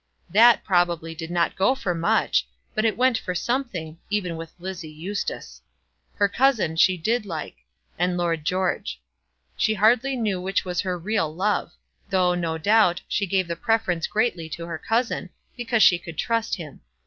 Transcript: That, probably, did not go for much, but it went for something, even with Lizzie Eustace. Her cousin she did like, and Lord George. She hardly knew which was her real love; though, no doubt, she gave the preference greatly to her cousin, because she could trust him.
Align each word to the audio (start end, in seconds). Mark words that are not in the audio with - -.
That, 0.31 0.63
probably, 0.63 1.13
did 1.13 1.29
not 1.29 1.55
go 1.55 1.75
for 1.75 1.93
much, 1.93 2.47
but 2.73 2.85
it 2.85 2.97
went 2.97 3.19
for 3.19 3.35
something, 3.35 3.99
even 4.09 4.35
with 4.35 4.51
Lizzie 4.57 4.89
Eustace. 4.89 5.61
Her 6.15 6.27
cousin 6.27 6.75
she 6.75 6.97
did 6.97 7.23
like, 7.23 7.57
and 7.99 8.17
Lord 8.17 8.43
George. 8.43 8.99
She 9.55 9.75
hardly 9.75 10.15
knew 10.15 10.41
which 10.41 10.65
was 10.65 10.81
her 10.81 10.97
real 10.97 11.31
love; 11.31 11.73
though, 12.09 12.33
no 12.33 12.57
doubt, 12.57 13.01
she 13.07 13.27
gave 13.27 13.47
the 13.47 13.55
preference 13.55 14.07
greatly 14.07 14.49
to 14.49 14.65
her 14.65 14.79
cousin, 14.79 15.29
because 15.55 15.83
she 15.83 15.99
could 15.99 16.17
trust 16.17 16.55
him. 16.55 16.81